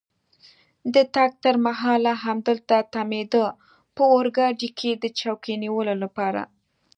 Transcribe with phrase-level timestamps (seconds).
[0.93, 3.45] د تګ تر مهاله همدلته تمېده،
[3.95, 6.41] په اورګاډي کې د چوکۍ نیولو لپاره.